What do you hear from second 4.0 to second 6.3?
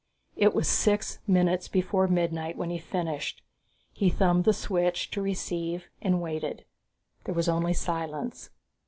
thumbed the switch to receive and